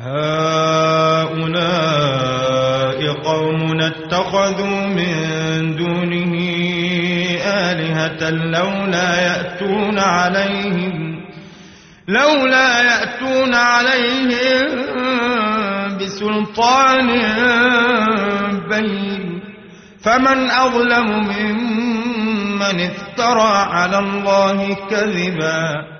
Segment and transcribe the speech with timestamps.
[0.00, 1.60] هؤلاء
[3.24, 6.34] قوم اتخذوا من دونه
[7.44, 11.20] آلهة لولا يأتون عليهم
[12.08, 14.66] لولا يأتون عليهم
[16.00, 17.08] بسلطان
[18.70, 19.42] بين.
[20.02, 25.99] فمن أظلم ممن افترى على الله كذبا.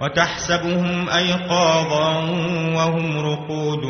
[0.00, 2.18] وتحسبهم أيقاظا
[2.76, 3.84] وهم رقود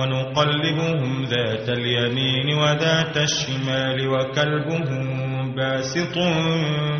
[0.00, 6.18] ونقلبهم ذات اليمين وذات الشمال وكلبهم باسط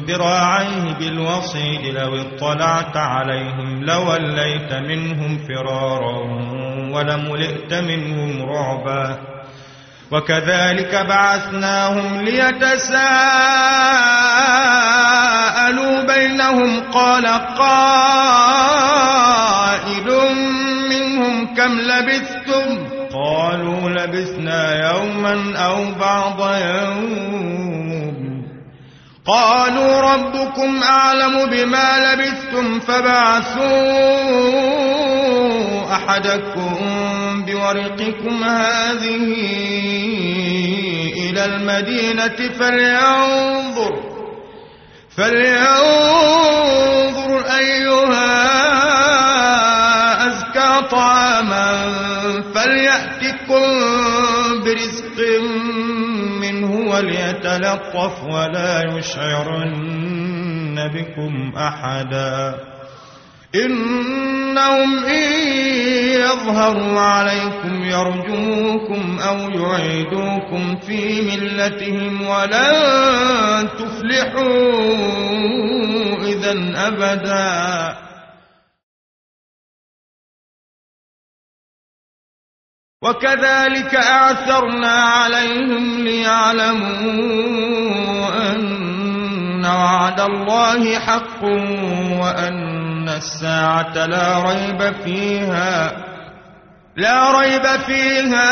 [0.08, 6.18] ذراعيه بالوصيد لو اطلعت عليهم لوليت منهم فرارا
[6.94, 9.18] ولملئت منهم رعبا
[10.12, 13.12] وكذلك بعثناهم ليتساءلوا
[16.02, 16.80] بينهم.
[16.92, 17.68] قال قائل
[20.90, 27.28] منهم كم لبثتم؟ قالوا لبثنا يوما أو بعض يوم.
[29.26, 34.08] قالوا ربكم أعلم بما لبثتم فبعثوا
[35.94, 36.97] أحدكم
[37.48, 39.24] بورقكم هذه
[41.16, 43.94] إلى المدينة فلينظر
[45.16, 46.48] فلينظر
[47.58, 48.28] أيها
[50.26, 51.68] أزكى طعاما
[52.54, 53.64] فليأتكم
[54.64, 55.18] برزق
[56.98, 62.54] وليتلطف ولا يشعرن بكم أحدا.
[63.54, 65.32] إنهم إن
[66.20, 74.88] يظهروا عليكم يرجوكم أو يعيدوكم في ملتهم ولن تفلحوا
[76.22, 76.52] إذا
[76.86, 78.08] أبداً.
[83.02, 86.98] وكذلك أعثرنا عليهم ليعلموا
[88.52, 91.42] أن وعد الله حق
[92.22, 92.77] وأن
[93.16, 95.92] الساعة لا ريب فيها
[96.96, 98.48] لا ريب فيها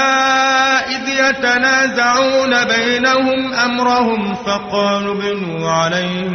[0.89, 6.33] إذ يتنازعون بينهم أمرهم فقالوا بنوا عليهم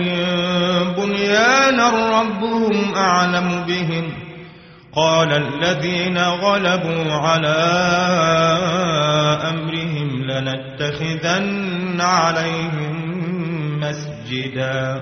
[0.97, 4.13] بنيانا ربهم أعلم بهم
[4.95, 7.57] قال الذين غلبوا على
[9.49, 13.11] أمرهم لنتخذن عليهم
[13.79, 15.01] مسجدا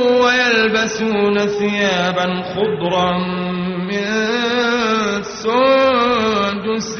[0.51, 3.17] ويلبسون ثيابا خضرا
[3.87, 4.07] من
[5.23, 6.99] سندس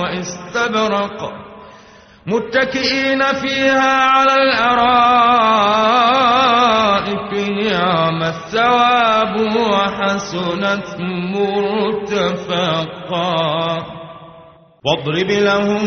[0.00, 1.20] واستبرق
[2.26, 4.94] متكئين فيها على الأرائك.
[7.64, 10.88] نعم الثواب وحسنت
[12.14, 12.74] مرتفقا.
[14.86, 15.82] واضرب لهم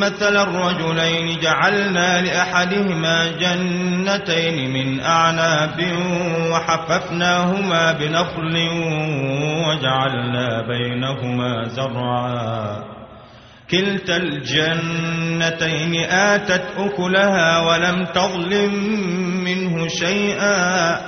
[0.00, 5.78] مثل الرجلين جعلنا لأحدهما جنتين من أعناب
[6.50, 8.68] وحففناهما بنخل
[9.68, 12.84] وجعلنا بينهما زرعا.
[13.70, 18.74] كلتا الجنتين آتت أكلها ولم تظلم
[19.44, 21.00] منه شيئا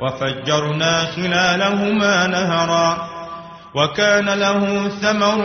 [0.00, 3.12] وفجرنا خلالهما نهرا.
[3.74, 5.44] وكان له ثمر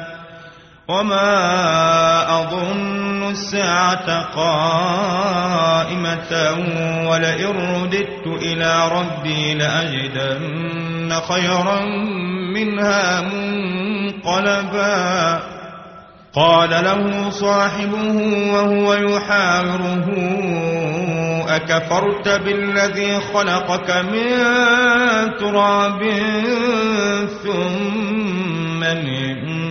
[0.91, 6.31] وما أظن الساعة قائمة
[7.09, 11.85] ولئن رددت إلى ربي لأجدن خيرا
[12.53, 13.21] منها
[14.01, 14.91] منقلبا
[16.33, 18.15] قال له صاحبه
[18.53, 20.07] وهو يحاوره
[21.55, 24.27] أكفرت بالذي خلقك من
[25.39, 26.01] تراب
[27.43, 29.70] ثم من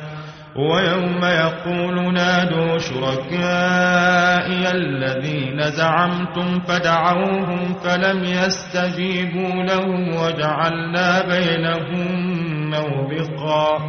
[0.55, 12.29] ويوم يقول نادوا شركائي الذين زعمتم فدعوهم فلم يستجيبوا لهم وجعلنا بينهم
[12.69, 13.79] موبقا.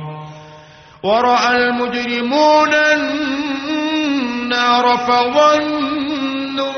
[1.02, 6.73] ورأى المجرمون النار فظنوا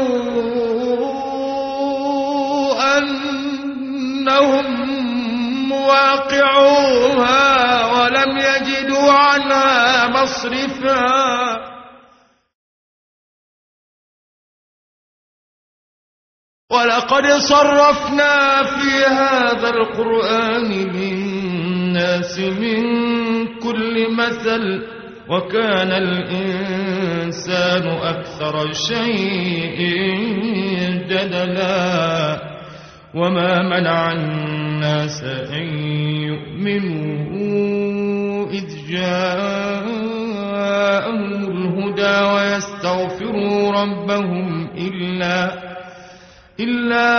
[2.99, 4.65] أنهم
[5.69, 6.94] مواقعوها
[10.45, 11.75] مصرفا.
[16.71, 22.83] ولقد صرفنا في هذا القرآن للناس من
[23.59, 24.87] كل مثل
[25.29, 29.79] وكان الإنسان أكثر شيء
[31.09, 32.55] جدلا.
[33.15, 35.67] وما منع الناس أن
[36.27, 37.65] يؤمنوا
[38.51, 38.75] إذ
[40.75, 45.53] جاءهم الهدى ويستغفروا ربهم إلا
[46.61, 47.11] إلا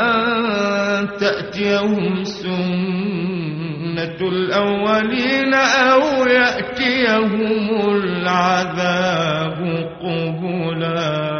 [0.00, 9.58] أن تأتيهم سنة الأولين أو يأتيهم العذاب
[10.02, 11.38] قبلاً.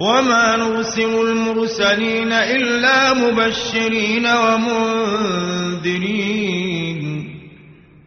[0.00, 5.06] وما نرسل المرسلين إلا مبشرين ومنذرين.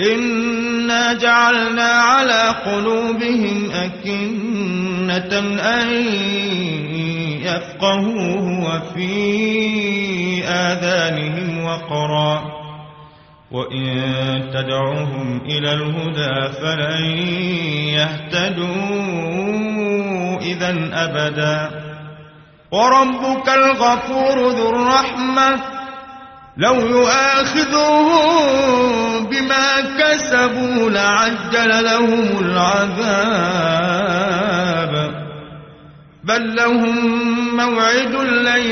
[0.00, 5.90] إنا جعلنا على قلوبهم أكنة أن
[7.42, 12.60] يفقهوه وفي آذانهم وقرا
[13.50, 13.90] وإن
[14.54, 17.04] تدعوهم إلى الهدى فلن
[17.98, 19.40] يهتدون
[20.42, 21.70] إذا أبدا
[22.72, 25.60] وربك الغفور ذو الرحمة
[26.56, 28.29] لو يؤاخذهم
[30.30, 33.50] كسبوا لعجل لهم العذاب
[36.24, 36.96] بل لهم
[37.56, 38.62] موعد لن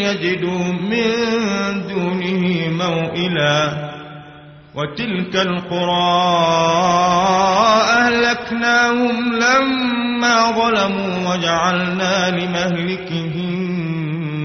[0.00, 1.12] يجدوا من
[1.88, 3.72] دونه موئلا
[4.74, 6.26] وتلك القرى
[7.90, 13.52] أهلكناهم لما ظلموا وجعلنا لمهلكهم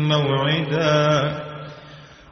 [0.10, 1.41] موعدا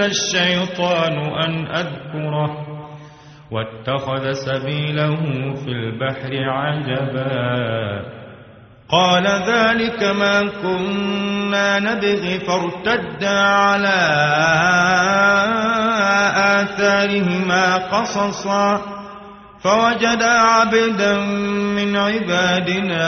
[0.00, 2.66] الشيطان أن أذكره
[3.50, 5.16] واتخذ سبيله
[5.54, 8.02] في البحر عجبا.
[8.88, 14.00] قال ذلك ما كنا نبغي فارتدا على
[16.60, 19.00] آثارهما قصصا.
[19.60, 21.18] فوجدا عبدا
[21.76, 23.06] من عبادنا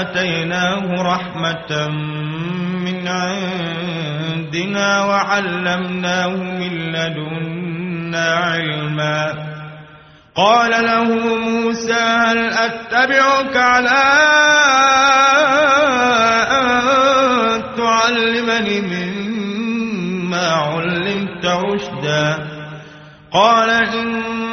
[0.00, 1.88] آتيناه رحمة
[2.84, 3.08] من
[4.48, 9.34] عندنا وعلمناه من لدنا علما.
[10.34, 11.04] قال له
[11.36, 14.04] موسى هل أتبعك على
[16.58, 22.48] أن تعلمني مما علمت رشدا؟
[23.32, 23.70] قال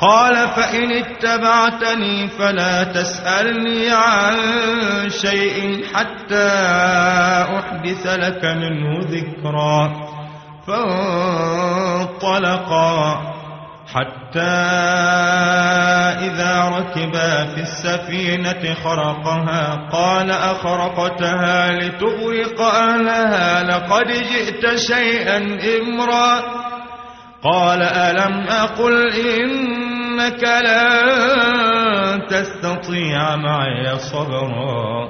[0.00, 4.36] قال فإن اتبعتني فلا تسألني عن
[5.08, 6.48] شيء حتى
[7.58, 9.92] أحدث لك منه ذكرا.
[12.06, 13.20] فانطلقا
[13.94, 14.40] حتى
[16.24, 25.36] إذا ركبا في السفينة خرقها قال أخرقتها لتغرق أهلها لقد جئت شيئا
[25.78, 26.40] إمرا.
[27.42, 29.10] قال ألم أقل
[30.20, 35.08] إنك لن تستطيع معي صبرا.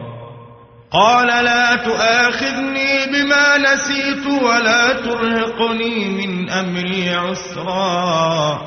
[0.92, 8.58] قال لا تؤاخذني بما نسيت ولا ترهقني من أمري عسرا.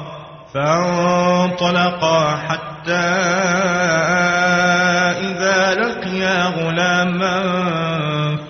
[0.53, 3.09] فانطلقا حتى
[5.23, 7.92] إذا لقيا غلاما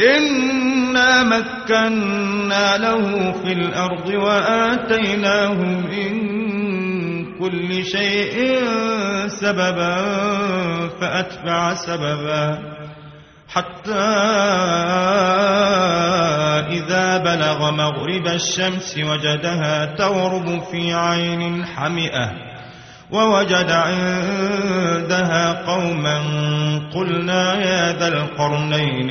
[0.00, 6.12] إنا مكنا له في الأرض وآتيناه من
[7.38, 8.58] كل شيء
[9.26, 9.96] سببا
[11.00, 12.58] فأتبع سببا
[13.48, 13.92] حتى
[16.72, 22.30] إذا بلغ مغرب الشمس وجدها تغرب في عين حمئة
[23.10, 26.18] ووجد عندها قوما
[26.94, 29.10] قلنا يا ذا القرنين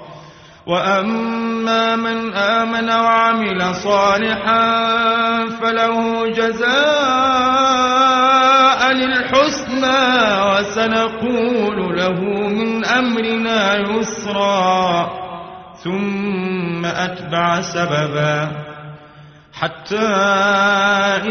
[0.67, 4.65] وأما من آمن وعمل صالحا
[5.61, 6.81] فله جزاء
[8.93, 10.01] للحسنى
[10.51, 12.19] وسنقول له
[12.49, 15.09] من أمرنا يسرا
[15.83, 18.51] ثم أتبع سببا
[19.53, 20.07] حتى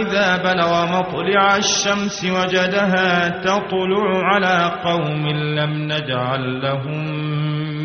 [0.00, 7.39] إذا بلغ مطلع الشمس وجدها تطلع على قوم لم نجعل لهم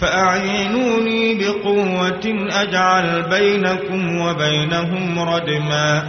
[0.00, 6.02] فأعينوني بقوة أجعل بينكم وبينهم ردما.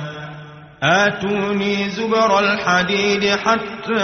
[0.84, 4.04] آتوني زبر الحديد حتى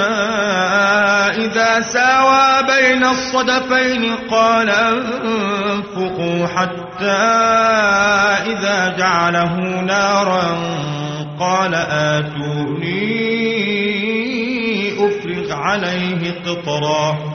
[1.38, 7.22] إذا ساوى بين الصدفين قال أنفقوا حتى
[8.52, 10.58] إذا جعله نارا.
[11.40, 13.06] قال آتوني
[15.00, 17.35] أفرغ عليه قطرا.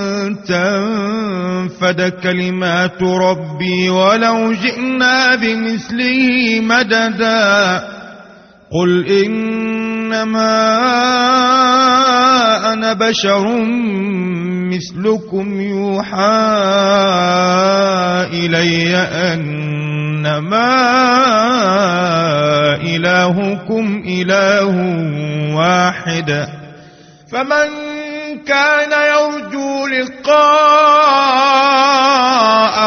[0.47, 7.83] تنفد كلمات ربي ولو جئنا بمثله مددا
[8.71, 10.57] قل إنما
[12.73, 13.65] أنا بشر
[14.71, 16.41] مثلكم يوحى
[18.33, 20.71] إلي أنما
[22.83, 24.75] إلهكم إله
[25.55, 26.47] واحد
[27.31, 27.90] فمن
[28.47, 30.41] كان يرجو لقاء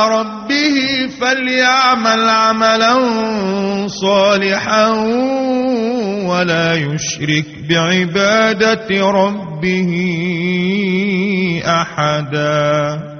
[0.09, 2.95] ربه فليعمل عملا
[3.89, 4.89] صالحا
[6.27, 9.91] ولا يشرك بعبادة ربه
[11.67, 13.14] أحداً.